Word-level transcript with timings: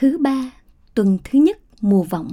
thứ 0.00 0.18
ba, 0.18 0.50
tuần 0.94 1.18
thứ 1.24 1.38
nhất 1.38 1.58
mùa 1.80 2.02
vọng. 2.02 2.28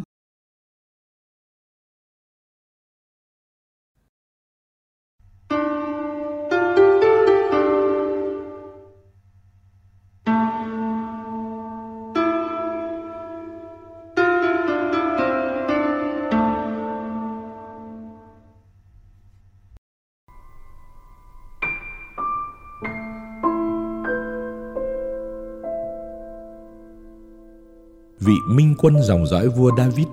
Vị 28.38 28.54
minh 28.54 28.76
quân 28.78 29.02
dòng 29.02 29.26
dõi 29.26 29.48
vua 29.48 29.72
David. 29.78 30.08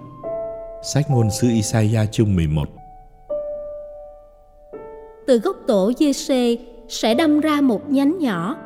Sách 0.82 1.10
ngôn 1.10 1.30
sứ 1.30 1.48
Isaiah 1.48 2.12
chương 2.12 2.36
11 2.36 2.68
Từ 5.26 5.38
gốc 5.38 5.56
tổ 5.66 5.92
Giê-xê 5.98 6.56
sẽ 6.88 7.14
đâm 7.14 7.40
ra 7.40 7.60
một 7.60 7.90
nhánh 7.90 8.18
nhỏ, 8.18 8.56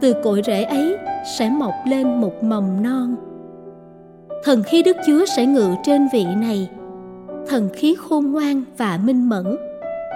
từ 0.00 0.14
cội 0.24 0.42
rễ 0.46 0.62
ấy 0.62 0.96
sẽ 1.38 1.50
mọc 1.50 1.72
lên 1.86 2.20
một 2.20 2.42
mầm 2.42 2.82
non. 2.82 3.16
Thần 4.44 4.62
khí 4.62 4.82
Đức 4.82 4.96
Chúa 5.06 5.24
sẽ 5.36 5.46
ngự 5.46 5.74
trên 5.84 6.08
vị 6.12 6.24
này, 6.24 6.68
thần 7.48 7.68
khí 7.74 7.96
khôn 7.98 8.32
ngoan 8.32 8.64
và 8.76 9.00
minh 9.04 9.28
mẫn, 9.28 9.56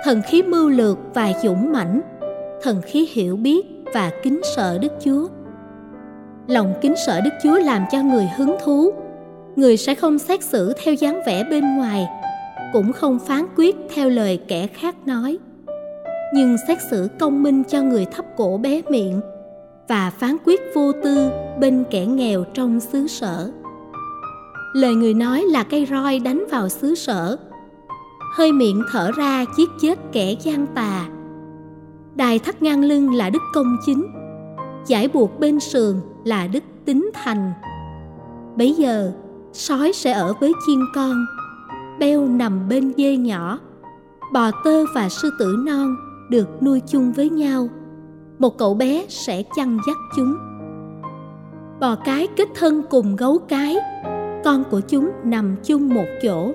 thần 0.05 0.23
khí 0.23 0.43
mưu 0.43 0.69
lược 0.69 0.99
và 1.15 1.33
dũng 1.43 1.73
mãnh, 1.73 2.01
thần 2.63 2.83
khí 2.83 3.09
hiểu 3.13 3.37
biết 3.37 3.67
và 3.95 4.11
kính 4.23 4.41
sợ 4.57 4.79
Đức 4.79 4.93
Chúa 5.05 5.29
lòng 6.49 6.75
kính 6.81 6.95
sợ 7.07 7.21
đức 7.21 7.31
chúa 7.43 7.59
làm 7.59 7.85
cho 7.91 8.03
người 8.03 8.29
hứng 8.37 8.57
thú. 8.65 8.93
Người 9.57 9.77
sẽ 9.77 9.95
không 9.95 10.19
xét 10.19 10.43
xử 10.43 10.73
theo 10.85 10.95
dáng 10.95 11.21
vẻ 11.27 11.45
bên 11.51 11.77
ngoài, 11.77 12.09
cũng 12.73 12.93
không 12.93 13.19
phán 13.19 13.47
quyết 13.57 13.77
theo 13.95 14.09
lời 14.09 14.41
kẻ 14.49 14.67
khác 14.67 14.95
nói. 15.07 15.39
Nhưng 16.35 16.57
xét 16.69 16.79
xử 16.91 17.09
công 17.19 17.43
minh 17.43 17.65
cho 17.65 17.83
người 17.83 18.05
thấp 18.05 18.25
cổ 18.37 18.59
bé 18.59 18.83
miệng 18.91 19.21
và 19.89 20.11
phán 20.11 20.37
quyết 20.45 20.61
vô 20.75 20.93
tư 21.05 21.31
bên 21.61 21.85
kẻ 21.91 22.07
nghèo 22.07 22.45
trong 22.55 22.81
xứ 22.81 23.07
sở. 23.07 23.51
Lời 24.75 24.95
người 24.95 25.15
nói 25.15 25.43
là 25.43 25.63
cây 25.63 25.87
roi 25.91 26.19
đánh 26.19 26.45
vào 26.51 26.69
xứ 26.69 26.95
sở. 26.95 27.37
Hơi 28.37 28.53
miệng 28.53 28.83
thở 28.93 29.11
ra 29.17 29.45
giết 29.59 29.69
chết 29.81 29.99
kẻ 30.13 30.35
gian 30.43 30.67
tà. 30.67 31.09
Đài 32.15 32.39
thắt 32.39 32.63
ngang 32.63 32.85
lưng 32.85 33.15
là 33.15 33.31
đức 33.31 33.43
công 33.55 33.77
chính. 33.87 34.07
Giải 34.87 35.09
buộc 35.09 35.41
bên 35.41 35.61
sườn 35.61 36.01
là 36.29 36.47
đức 36.47 36.65
tính 36.85 37.11
thành. 37.15 37.53
Bấy 38.57 38.75
giờ, 38.75 39.13
sói 39.53 39.93
sẽ 39.93 40.13
ở 40.13 40.35
với 40.41 40.53
chiên 40.67 40.79
con, 40.95 41.27
beo 41.99 42.29
nằm 42.29 42.69
bên 42.69 42.93
dê 42.97 43.17
nhỏ. 43.17 43.59
Bò 44.33 44.51
tơ 44.65 44.85
và 44.95 45.09
sư 45.09 45.31
tử 45.39 45.57
non 45.67 45.97
được 46.31 46.63
nuôi 46.63 46.83
chung 46.87 47.13
với 47.13 47.31
nhau. 47.31 47.69
Một 48.39 48.59
cậu 48.59 48.75
bé 48.75 49.07
sẽ 49.09 49.43
chăn 49.57 49.79
dắt 49.87 49.97
chúng. 50.17 50.35
Bò 51.81 51.95
cái 52.05 52.29
kết 52.37 52.49
thân 52.55 52.83
cùng 52.91 53.17
gấu 53.17 53.39
cái, 53.39 53.77
con 54.45 54.65
của 54.71 54.81
chúng 54.81 55.11
nằm 55.25 55.57
chung 55.65 55.95
một 55.95 56.07
chỗ. 56.23 56.53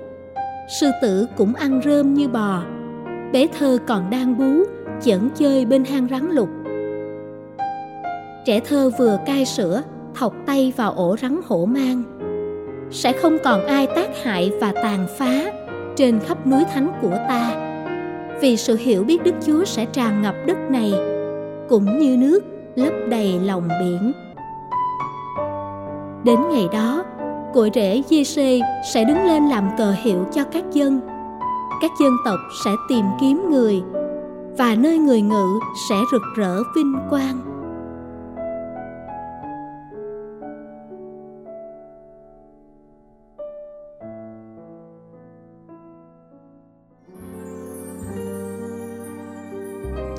Sư 0.80 0.90
tử 1.02 1.26
cũng 1.36 1.54
ăn 1.54 1.80
rơm 1.84 2.14
như 2.14 2.28
bò. 2.28 2.62
Bé 3.32 3.46
thơ 3.58 3.78
còn 3.86 4.10
đang 4.10 4.38
bú, 4.38 4.64
chởn 5.02 5.30
chơi 5.34 5.66
bên 5.66 5.84
hang 5.84 6.08
rắn 6.10 6.30
lục 6.30 6.48
trẻ 8.44 8.60
thơ 8.60 8.90
vừa 8.98 9.18
cai 9.26 9.44
sữa, 9.44 9.82
thọc 10.14 10.34
tay 10.46 10.72
vào 10.76 10.92
ổ 10.92 11.16
rắn 11.22 11.40
hổ 11.46 11.64
mang. 11.64 12.02
Sẽ 12.90 13.12
không 13.12 13.38
còn 13.44 13.66
ai 13.66 13.86
tác 13.86 14.08
hại 14.24 14.52
và 14.60 14.72
tàn 14.72 15.06
phá 15.18 15.52
trên 15.96 16.20
khắp 16.20 16.46
núi 16.46 16.64
thánh 16.74 16.92
của 17.02 17.16
ta. 17.28 17.70
Vì 18.40 18.56
sự 18.56 18.76
hiểu 18.76 19.04
biết 19.04 19.22
đức 19.22 19.34
chúa 19.46 19.64
sẽ 19.64 19.84
tràn 19.84 20.22
ngập 20.22 20.34
đất 20.46 20.58
này, 20.70 20.92
cũng 21.68 21.98
như 21.98 22.16
nước 22.16 22.40
lấp 22.74 22.92
đầy 23.08 23.40
lòng 23.44 23.68
biển. 23.80 24.12
Đến 26.24 26.38
ngày 26.50 26.68
đó 26.72 27.04
cội 27.54 27.70
rễ 27.74 28.02
giê 28.08 28.60
sẽ 28.94 29.04
đứng 29.04 29.24
lên 29.24 29.48
làm 29.48 29.68
cờ 29.78 29.94
hiệu 30.02 30.26
cho 30.32 30.44
các 30.52 30.64
dân. 30.72 31.00
Các 31.82 31.90
dân 32.00 32.12
tộc 32.24 32.38
sẽ 32.64 32.70
tìm 32.88 33.04
kiếm 33.20 33.50
người, 33.50 33.82
và 34.58 34.74
nơi 34.74 34.98
người 34.98 35.20
ngự 35.20 35.46
sẽ 35.88 35.96
rực 36.12 36.22
rỡ 36.36 36.56
vinh 36.76 36.94
quang. 37.10 37.53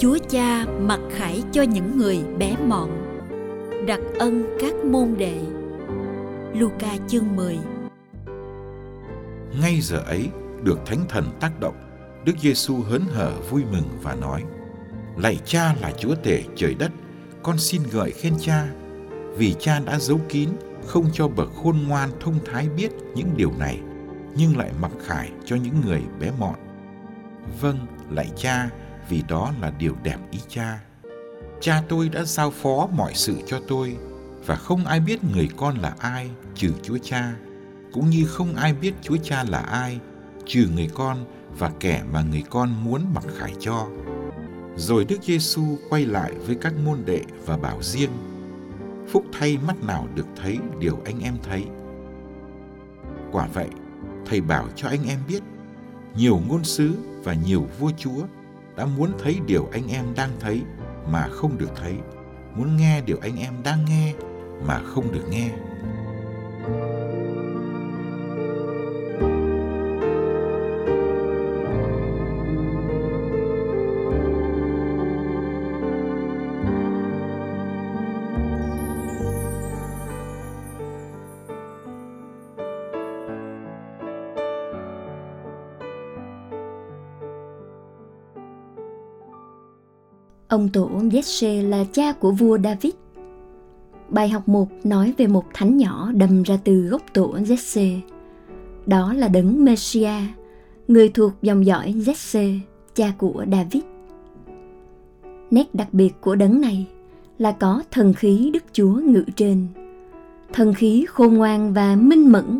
Chúa 0.05 0.17
Cha 0.29 0.65
mặc 0.79 0.99
khải 1.11 1.43
cho 1.51 1.61
những 1.61 1.97
người 1.97 2.19
bé 2.37 2.55
mọn, 2.67 2.89
đặc 3.87 3.99
ân 4.19 4.57
các 4.61 4.73
môn 4.85 5.15
đệ. 5.17 5.41
Luca 6.53 6.97
chương 7.07 7.35
10 7.35 7.57
Ngay 9.61 9.79
giờ 9.81 9.97
ấy, 9.97 10.29
được 10.63 10.79
Thánh 10.85 11.05
Thần 11.09 11.25
tác 11.39 11.59
động, 11.59 11.75
Đức 12.25 12.33
Giêsu 12.39 12.75
hớn 12.75 13.01
hở 13.11 13.33
vui 13.49 13.63
mừng 13.71 13.89
và 14.01 14.15
nói: 14.15 14.43
Lạy 15.17 15.39
Cha 15.45 15.75
là 15.81 15.91
Chúa 15.99 16.15
tể 16.15 16.43
trời 16.55 16.73
đất, 16.73 16.91
con 17.43 17.57
xin 17.57 17.81
gợi 17.91 18.11
khen 18.11 18.33
Cha, 18.39 18.67
vì 19.37 19.55
Cha 19.59 19.79
đã 19.85 19.99
giấu 19.99 20.19
kín, 20.29 20.49
không 20.85 21.05
cho 21.13 21.27
bậc 21.27 21.49
khôn 21.63 21.77
ngoan 21.87 22.09
thông 22.19 22.35
thái 22.45 22.69
biết 22.77 22.91
những 23.15 23.29
điều 23.35 23.51
này, 23.59 23.79
nhưng 24.35 24.57
lại 24.57 24.71
mặc 24.81 24.91
khải 25.05 25.31
cho 25.45 25.55
những 25.55 25.81
người 25.85 26.01
bé 26.19 26.31
mọn. 26.39 26.55
Vâng, 27.61 27.77
lạy 28.09 28.29
Cha, 28.35 28.69
vì 29.09 29.23
đó 29.27 29.53
là 29.61 29.71
điều 29.79 29.95
đẹp 30.03 30.17
ý 30.31 30.39
cha. 30.49 30.79
Cha 31.61 31.83
tôi 31.89 32.09
đã 32.09 32.23
giao 32.23 32.51
phó 32.51 32.87
mọi 32.91 33.13
sự 33.13 33.37
cho 33.47 33.61
tôi 33.67 33.97
và 34.45 34.55
không 34.55 34.85
ai 34.85 34.99
biết 34.99 35.23
người 35.23 35.49
con 35.57 35.77
là 35.77 35.95
ai 35.99 36.29
trừ 36.55 36.71
Chúa 36.83 36.97
Cha, 37.03 37.35
cũng 37.93 38.09
như 38.09 38.25
không 38.25 38.55
ai 38.55 38.73
biết 38.73 38.93
Chúa 39.01 39.17
Cha 39.23 39.43
là 39.43 39.59
ai 39.59 39.99
trừ 40.45 40.67
người 40.75 40.89
con 40.93 41.25
và 41.57 41.71
kẻ 41.79 42.03
mà 42.11 42.21
người 42.21 42.43
con 42.49 42.83
muốn 42.83 43.01
mặc 43.13 43.23
khải 43.37 43.53
cho. 43.59 43.87
Rồi 44.75 45.05
Đức 45.05 45.23
Giêsu 45.23 45.77
quay 45.89 46.05
lại 46.05 46.31
với 46.47 46.55
các 46.55 46.73
môn 46.85 46.97
đệ 47.05 47.21
và 47.45 47.57
bảo 47.57 47.83
riêng: 47.83 48.11
Phúc 49.07 49.25
thay 49.33 49.57
mắt 49.57 49.83
nào 49.83 50.07
được 50.15 50.27
thấy 50.35 50.57
điều 50.79 50.99
anh 51.05 51.19
em 51.19 51.37
thấy. 51.43 51.63
Quả 53.31 53.47
vậy, 53.53 53.69
thầy 54.25 54.41
bảo 54.41 54.67
cho 54.75 54.87
anh 54.87 55.03
em 55.07 55.19
biết, 55.27 55.43
nhiều 56.15 56.41
ngôn 56.47 56.63
sứ 56.63 56.93
và 57.23 57.33
nhiều 57.33 57.67
vua 57.79 57.91
chúa 57.97 58.23
đã 58.77 58.85
muốn 58.85 59.11
thấy 59.23 59.39
điều 59.47 59.69
anh 59.71 59.87
em 59.87 60.05
đang 60.15 60.29
thấy 60.39 60.61
mà 61.07 61.27
không 61.31 61.57
được 61.57 61.69
thấy. 61.75 61.93
Muốn 62.55 62.77
nghe 62.77 63.01
điều 63.01 63.17
anh 63.21 63.37
em 63.37 63.53
đang 63.63 63.85
nghe 63.85 64.13
mà 64.67 64.81
không 64.85 65.11
được 65.11 65.23
nghe. 65.29 65.49
Ông 90.55 90.69
tổ 90.69 90.89
Jesse 90.89 91.69
là 91.69 91.85
cha 91.91 92.11
của 92.11 92.31
vua 92.31 92.57
David. 92.63 92.93
Bài 94.09 94.29
học 94.29 94.47
1 94.47 94.67
nói 94.83 95.13
về 95.17 95.27
một 95.27 95.45
thánh 95.53 95.77
nhỏ 95.77 96.11
đầm 96.13 96.43
ra 96.43 96.57
từ 96.63 96.81
gốc 96.81 97.01
tổ 97.13 97.33
Jesse. 97.33 97.99
Đó 98.85 99.13
là 99.13 99.27
đấng 99.27 99.65
Messiah, 99.65 100.23
người 100.87 101.09
thuộc 101.09 101.31
dòng 101.41 101.65
dõi 101.65 101.93
Jesse, 101.97 102.59
cha 102.95 103.13
của 103.17 103.45
David. 103.51 103.83
Nét 105.51 105.75
đặc 105.75 105.87
biệt 105.91 106.11
của 106.21 106.35
đấng 106.35 106.61
này 106.61 106.87
là 107.37 107.51
có 107.51 107.83
thần 107.91 108.13
khí 108.13 108.51
Đức 108.53 108.63
Chúa 108.73 108.93
ngự 108.93 109.23
trên. 109.35 109.67
Thần 110.53 110.73
khí 110.73 111.05
khôn 111.09 111.33
ngoan 111.33 111.73
và 111.73 111.95
minh 111.95 112.31
mẫn, 112.31 112.59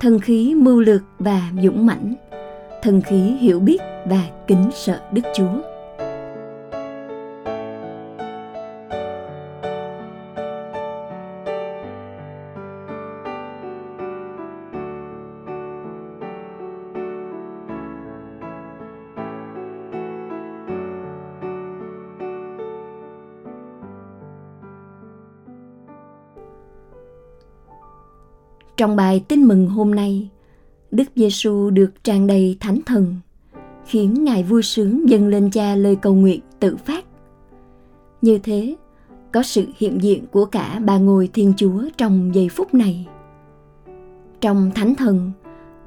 thần 0.00 0.20
khí 0.20 0.54
mưu 0.54 0.80
lược 0.80 1.02
và 1.18 1.52
dũng 1.62 1.86
mãnh, 1.86 2.14
thần 2.82 3.02
khí 3.02 3.20
hiểu 3.20 3.60
biết 3.60 3.80
và 4.08 4.22
kính 4.46 4.70
sợ 4.74 5.00
Đức 5.12 5.22
Chúa. 5.36 5.75
Trong 28.76 28.96
bài 28.96 29.24
tin 29.28 29.44
mừng 29.44 29.68
hôm 29.68 29.94
nay, 29.94 30.28
Đức 30.90 31.04
Giêsu 31.16 31.70
được 31.70 32.04
tràn 32.04 32.26
đầy 32.26 32.56
thánh 32.60 32.80
thần, 32.86 33.16
khiến 33.86 34.24
Ngài 34.24 34.42
vui 34.42 34.62
sướng 34.62 35.08
dâng 35.08 35.28
lên 35.28 35.50
cha 35.50 35.74
lời 35.74 35.96
cầu 35.96 36.14
nguyện 36.14 36.40
tự 36.60 36.76
phát. 36.76 37.04
Như 38.22 38.38
thế, 38.38 38.76
có 39.32 39.42
sự 39.42 39.66
hiện 39.76 40.02
diện 40.02 40.24
của 40.32 40.44
cả 40.44 40.80
ba 40.84 40.98
ngôi 40.98 41.28
Thiên 41.32 41.52
Chúa 41.56 41.82
trong 41.96 42.34
giây 42.34 42.48
phút 42.48 42.74
này. 42.74 43.06
Trong 44.40 44.70
thánh 44.74 44.94
thần, 44.94 45.32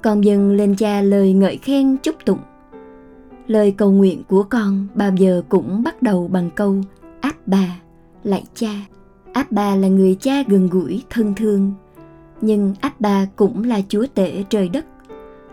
con 0.02 0.24
dâng 0.24 0.52
lên 0.52 0.76
cha 0.76 1.02
lời 1.02 1.34
ngợi 1.34 1.58
khen 1.58 1.98
chúc 2.04 2.16
tụng. 2.26 2.40
Lời 3.48 3.72
cầu 3.72 3.92
nguyện 3.92 4.24
của 4.28 4.44
con 4.44 4.88
bao 4.96 5.12
giờ 5.16 5.42
cũng 5.50 5.84
bắt 5.84 6.02
đầu 6.02 6.28
bằng 6.28 6.50
câu 6.56 6.76
áp 7.22 7.36
bà, 7.46 7.80
lạy 8.24 8.44
cha. 8.56 8.72
Áp 9.34 9.52
bà 9.52 9.76
là 9.76 9.88
người 9.88 10.16
cha 10.16 10.44
gần 10.48 10.68
gũi, 10.68 11.04
thân 11.10 11.34
thương, 11.36 11.74
nhưng 12.42 12.74
áp 12.82 13.02
bà 13.02 13.26
cũng 13.36 13.64
là 13.64 13.82
chúa 13.90 14.06
tể 14.16 14.44
trời 14.50 14.70
đất, 14.70 14.86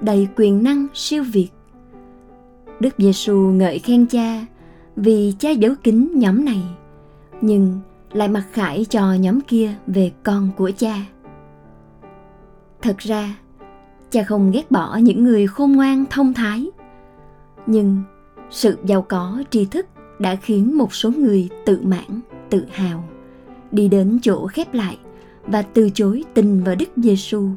đầy 0.00 0.28
quyền 0.36 0.62
năng 0.62 0.86
siêu 0.94 1.24
việt. 1.32 1.48
Đức 2.80 2.94
Giêsu 2.98 3.36
ngợi 3.36 3.78
khen 3.78 4.06
cha 4.06 4.46
vì 4.96 5.34
cha 5.38 5.50
giấu 5.50 5.74
kín 5.82 6.08
nhóm 6.14 6.44
này, 6.44 6.62
nhưng 7.40 7.80
lại 8.12 8.28
mặc 8.28 8.44
khải 8.52 8.84
cho 8.84 9.12
nhóm 9.12 9.40
kia 9.40 9.74
về 9.86 10.12
con 10.22 10.50
của 10.56 10.70
cha. 10.76 10.94
Thật 12.82 12.98
ra, 12.98 13.36
cha 14.10 14.22
không 14.22 14.50
ghét 14.50 14.70
bỏ 14.70 14.96
những 14.96 15.24
người 15.24 15.46
khôn 15.46 15.72
ngoan 15.72 16.04
thông 16.10 16.34
thái, 16.34 16.66
nhưng 17.66 18.02
sự 18.50 18.78
giàu 18.84 19.02
có 19.02 19.42
tri 19.50 19.64
thức 19.64 19.86
đã 20.18 20.36
khiến 20.36 20.78
một 20.78 20.94
số 20.94 21.10
người 21.10 21.48
tự 21.66 21.80
mãn, 21.82 22.20
tự 22.50 22.66
hào 22.72 23.04
đi 23.72 23.88
đến 23.88 24.18
chỗ 24.22 24.46
khép 24.46 24.74
lại 24.74 24.98
và 25.46 25.62
từ 25.62 25.90
chối 25.90 26.24
tin 26.34 26.62
vào 26.62 26.74
Đức 26.74 26.88
Giêsu. 26.96 27.48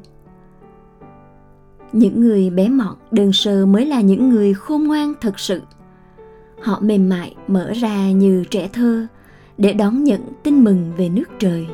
Những 1.93 2.21
người 2.21 2.49
bé 2.49 2.69
mọn, 2.69 2.95
đơn 3.11 3.33
sơ 3.33 3.65
mới 3.65 3.85
là 3.85 4.01
những 4.01 4.29
người 4.29 4.53
khôn 4.53 4.83
ngoan 4.83 5.13
thật 5.21 5.39
sự. 5.39 5.61
Họ 6.61 6.79
mềm 6.81 7.09
mại, 7.09 7.35
mở 7.47 7.71
ra 7.75 8.11
như 8.11 8.43
trẻ 8.51 8.69
thơ 8.73 9.07
để 9.57 9.73
đón 9.73 10.03
nhận 10.03 10.21
tin 10.43 10.63
mừng 10.63 10.91
về 10.97 11.09
nước 11.09 11.29
trời. 11.39 11.67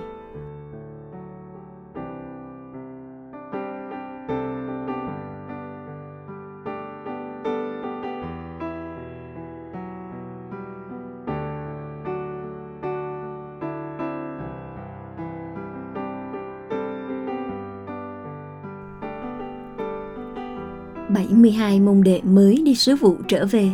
72 21.16 21.80
môn 21.80 22.04
đệ 22.04 22.22
mới 22.24 22.62
đi 22.66 22.76
sứ 22.76 22.96
vụ 22.96 23.16
trở 23.28 23.46
về 23.46 23.70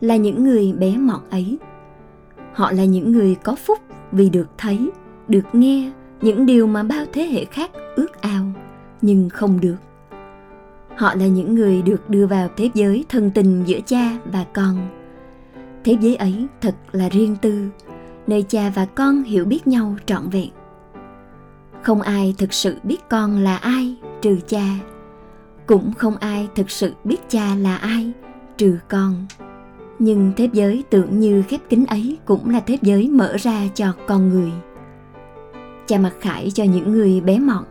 là 0.00 0.16
những 0.16 0.44
người 0.44 0.72
bé 0.72 0.96
mọt 0.96 1.20
ấy. 1.30 1.58
Họ 2.52 2.72
là 2.72 2.84
những 2.84 3.12
người 3.12 3.34
có 3.34 3.54
phúc 3.54 3.78
vì 4.12 4.28
được 4.30 4.48
thấy, 4.58 4.90
được 5.28 5.44
nghe 5.52 5.92
những 6.20 6.46
điều 6.46 6.66
mà 6.66 6.82
bao 6.82 7.04
thế 7.12 7.22
hệ 7.22 7.44
khác 7.44 7.70
ước 7.96 8.20
ao 8.20 8.44
nhưng 9.02 9.28
không 9.28 9.60
được. 9.60 9.76
Họ 10.96 11.14
là 11.14 11.26
những 11.26 11.54
người 11.54 11.82
được 11.82 12.10
đưa 12.10 12.26
vào 12.26 12.48
thế 12.56 12.70
giới 12.74 13.04
thân 13.08 13.30
tình 13.30 13.62
giữa 13.66 13.80
cha 13.86 14.18
và 14.32 14.44
con. 14.54 14.88
Thế 15.84 15.96
giới 16.00 16.16
ấy 16.16 16.46
thật 16.60 16.74
là 16.92 17.08
riêng 17.08 17.36
tư, 17.42 17.68
nơi 18.26 18.42
cha 18.48 18.72
và 18.74 18.84
con 18.84 19.22
hiểu 19.22 19.44
biết 19.44 19.66
nhau 19.66 19.96
trọn 20.06 20.28
vẹn. 20.28 20.50
Không 21.82 22.02
ai 22.02 22.34
thực 22.38 22.52
sự 22.52 22.76
biết 22.82 22.98
con 23.08 23.38
là 23.38 23.56
ai 23.56 23.96
trừ 24.22 24.38
cha 24.46 24.64
cũng 25.72 25.92
không 25.92 26.16
ai 26.16 26.48
thực 26.54 26.70
sự 26.70 26.92
biết 27.04 27.16
cha 27.28 27.54
là 27.54 27.76
ai, 27.76 28.12
trừ 28.56 28.78
con. 28.88 29.26
Nhưng 29.98 30.32
thế 30.36 30.48
giới 30.52 30.84
tưởng 30.90 31.20
như 31.20 31.42
khép 31.48 31.60
kín 31.68 31.84
ấy 31.84 32.18
cũng 32.24 32.50
là 32.50 32.60
thế 32.60 32.78
giới 32.82 33.08
mở 33.08 33.36
ra 33.38 33.68
cho 33.74 33.92
con 34.06 34.28
người. 34.28 34.52
Cha 35.86 35.98
mặc 35.98 36.12
khải 36.20 36.50
cho 36.50 36.64
những 36.64 36.92
người 36.92 37.20
bé 37.20 37.38
mọn, 37.38 37.64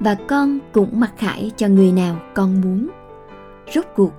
và 0.00 0.16
con 0.28 0.58
cũng 0.72 1.00
mặc 1.00 1.12
khải 1.18 1.50
cho 1.56 1.68
người 1.68 1.92
nào 1.92 2.16
con 2.34 2.60
muốn. 2.60 2.88
Rốt 3.74 3.84
cuộc, 3.96 4.12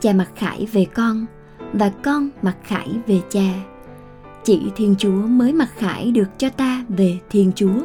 cha 0.00 0.12
mặc 0.12 0.28
khải 0.36 0.66
về 0.72 0.86
con, 0.94 1.26
và 1.72 1.92
con 2.02 2.28
mặc 2.42 2.56
khải 2.64 2.88
về 3.06 3.20
cha. 3.30 3.52
Chỉ 4.44 4.62
thiên 4.76 4.94
chúa 4.98 5.26
mới 5.26 5.52
mặc 5.52 5.68
khải 5.76 6.10
được 6.10 6.28
cho 6.38 6.50
ta 6.50 6.84
về 6.88 7.18
thiên 7.30 7.52
chúa. 7.54 7.80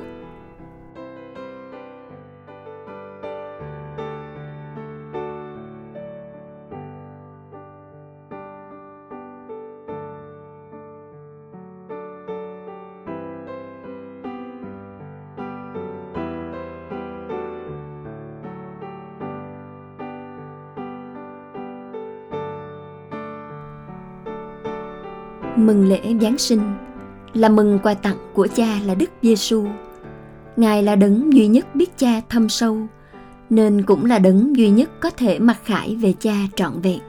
Mừng 25.56 25.90
lễ 25.90 26.02
Giáng 26.22 26.38
sinh 26.38 26.62
là 27.34 27.50
mừng 27.50 27.80
quà 27.84 27.94
tặng 27.94 28.18
của 28.34 28.48
cha 28.56 28.80
là 28.86 28.96
Đức 28.96 29.10
Giêsu. 29.22 29.66
Ngài 30.58 30.84
là 30.84 30.96
đấng 30.96 31.34
duy 31.34 31.48
nhất 31.48 31.76
biết 31.76 31.98
cha 31.98 32.22
thâm 32.30 32.50
sâu, 32.50 32.78
nên 33.50 33.84
cũng 33.84 34.06
là 34.06 34.20
đấng 34.20 34.56
duy 34.56 34.70
nhất 34.70 34.90
có 35.00 35.10
thể 35.10 35.40
mặc 35.40 35.58
khải 35.64 35.96
về 35.96 36.14
cha 36.20 36.34
trọn 36.56 36.82
vẹn. 36.82 37.00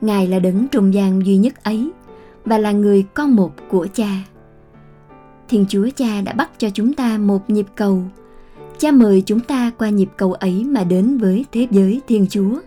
Ngài 0.00 0.26
là 0.26 0.38
đấng 0.38 0.68
trung 0.68 0.94
gian 0.94 1.26
duy 1.26 1.36
nhất 1.36 1.64
ấy 1.64 1.90
và 2.44 2.58
là 2.58 2.72
người 2.72 3.04
con 3.14 3.36
một 3.36 3.52
của 3.68 3.86
cha. 3.94 4.10
Thiên 5.48 5.64
Chúa 5.68 5.88
Cha 5.96 6.20
đã 6.20 6.32
bắt 6.32 6.50
cho 6.58 6.70
chúng 6.70 6.92
ta 6.92 7.18
một 7.18 7.50
nhịp 7.50 7.66
cầu. 7.74 8.02
Cha 8.78 8.90
mời 8.90 9.22
chúng 9.26 9.40
ta 9.40 9.70
qua 9.78 9.88
nhịp 9.88 10.08
cầu 10.16 10.32
ấy 10.32 10.64
mà 10.64 10.84
đến 10.84 11.18
với 11.18 11.44
thế 11.52 11.66
giới 11.70 12.00
Thiên 12.08 12.26
Chúa, 12.30 12.60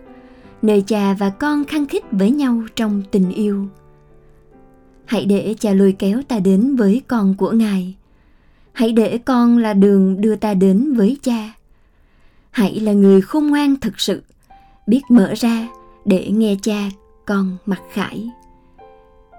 nơi 0.61 0.83
cha 0.87 1.15
và 1.19 1.29
con 1.29 1.65
khăng 1.65 1.87
khít 1.87 2.03
với 2.11 2.31
nhau 2.31 2.61
trong 2.75 3.01
tình 3.11 3.31
yêu 3.31 3.67
hãy 5.11 5.25
để 5.25 5.55
cha 5.59 5.73
lôi 5.73 5.95
kéo 5.99 6.21
ta 6.27 6.39
đến 6.39 6.75
với 6.75 7.01
con 7.07 7.35
của 7.37 7.51
ngài. 7.51 7.95
Hãy 8.73 8.91
để 8.91 9.17
con 9.17 9.57
là 9.57 9.73
đường 9.73 10.21
đưa 10.21 10.35
ta 10.35 10.53
đến 10.53 10.93
với 10.93 11.17
cha. 11.23 11.53
Hãy 12.51 12.79
là 12.79 12.93
người 12.93 13.21
khôn 13.21 13.47
ngoan 13.47 13.75
thực 13.75 13.99
sự, 13.99 14.21
biết 14.87 15.01
mở 15.09 15.33
ra 15.37 15.67
để 16.05 16.29
nghe 16.31 16.55
cha 16.61 16.89
con 17.25 17.57
mặc 17.65 17.81
khải. 17.93 18.29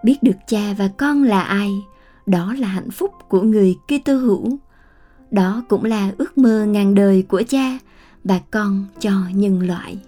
Biết 0.05 0.23
được 0.23 0.37
cha 0.47 0.75
và 0.79 0.89
con 0.89 1.23
là 1.23 1.43
ai, 1.43 1.71
đó 2.27 2.55
là 2.59 2.69
hạnh 2.69 2.91
phúc 2.91 3.13
của 3.29 3.43
người 3.43 3.77
Kitô 3.87 4.15
hữu. 4.17 4.59
Đó 5.31 5.63
cũng 5.69 5.85
là 5.85 6.13
ước 6.19 6.39
mơ 6.39 6.65
ngàn 6.65 6.95
đời 6.95 7.23
của 7.23 7.43
cha 7.49 7.79
và 8.25 8.41
con 8.51 8.87
cho 9.01 9.13
nhân 9.35 9.67
loại. 9.67 9.99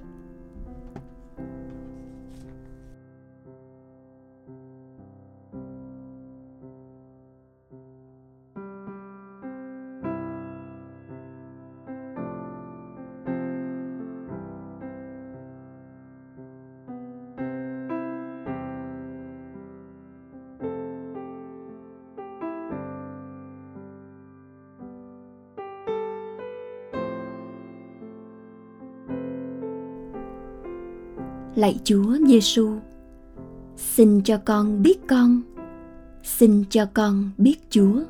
Lạy 31.55 31.79
Chúa 31.85 32.17
Giêsu, 32.29 32.71
xin 33.77 34.21
cho 34.23 34.39
con 34.45 34.83
biết 34.83 35.07
con, 35.07 35.41
xin 36.23 36.65
cho 36.71 36.87
con 36.95 37.31
biết 37.39 37.57
Chúa. 37.71 38.03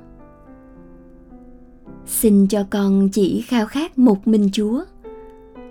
Xin 2.07 2.47
cho 2.47 2.65
con 2.71 3.09
chỉ 3.13 3.41
khao 3.41 3.67
khát 3.67 3.99
một 3.99 4.29
mình 4.29 4.49
Chúa, 4.53 4.85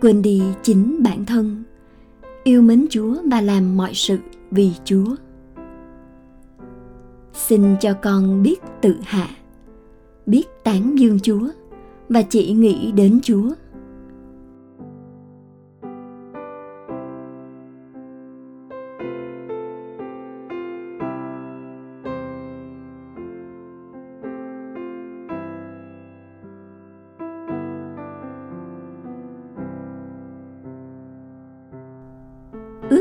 quên 0.01 0.21
đi 0.21 0.41
chính 0.63 1.03
bản 1.03 1.25
thân, 1.25 1.63
yêu 2.43 2.61
mến 2.61 2.85
Chúa 2.89 3.15
và 3.31 3.41
làm 3.41 3.77
mọi 3.77 3.93
sự 3.93 4.17
vì 4.51 4.71
Chúa. 4.85 5.15
Xin 7.33 7.75
cho 7.81 7.93
con 7.93 8.43
biết 8.43 8.61
tự 8.81 8.95
hạ, 9.03 9.29
biết 10.25 10.45
tán 10.63 10.99
dương 10.99 11.19
Chúa 11.19 11.47
và 12.09 12.21
chỉ 12.21 12.53
nghĩ 12.53 12.91
đến 12.91 13.19
Chúa. 13.23 13.49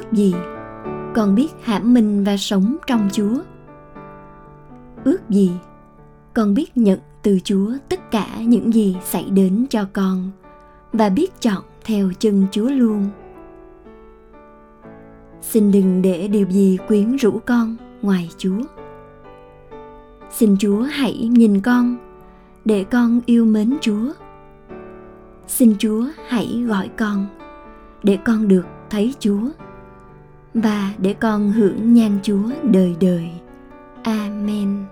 Ước 0.02 0.12
gì 0.12 0.35
con 1.14 1.35
biết 1.35 1.49
hãm 1.62 1.94
mình 1.94 2.25
và 2.25 2.37
sống 2.37 2.76
trong 2.87 3.09
chúa. 3.12 3.38
Ước 5.04 5.18
gì 5.28 5.50
con 6.35 6.54
biết 6.54 6.76
nhận 6.76 6.99
từ 7.23 7.38
chúa 7.44 7.73
tất 7.88 8.11
cả 8.11 8.26
những 8.40 8.75
gì 8.75 8.97
xảy 9.04 9.30
đến 9.30 9.66
cho 9.71 9.87
con 9.92 10.30
và 10.92 11.09
biết 11.09 11.40
chọn 11.40 11.62
theo 11.85 12.11
chân 12.18 12.47
chúa 12.50 12.68
luôn. 12.68 13.09
Xin 15.42 15.73
đừng 15.73 16.02
để 16.02 16.28
điều 16.28 16.47
gì 16.50 16.78
quyến 16.88 17.16
rũ 17.16 17.40
con 17.47 17.76
ngoài 18.02 18.30
chúa. 18.38 18.62
Xin 20.30 20.56
chúa 20.59 20.82
hãy 20.82 21.28
nhìn 21.32 21.61
con, 21.61 21.97
để 22.64 22.85
con 22.85 23.21
yêu 23.26 23.44
mến 23.44 23.76
chúa. 23.80 24.12
Xin 25.49 25.75
chúa 25.78 26.04
hãy 26.28 26.64
gọi 26.66 26.90
con, 26.99 27.26
để 28.02 28.18
con 28.25 28.49
được 28.49 28.64
thấy 28.90 29.14
chúa 29.18 29.49
và 30.54 30.92
để 30.99 31.14
con 31.21 31.52
hưởng 31.52 31.94
nhan 31.94 32.18
chúa 32.23 32.50
đời 32.62 32.97
đời. 33.00 33.30
Amen. 34.02 34.85